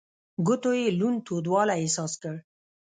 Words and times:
ګوتو 0.45 0.71
يې 0.79 0.87
لوند 0.99 1.19
تودوالی 1.27 1.73
احساس 1.79 2.13
کړ. 2.21 2.35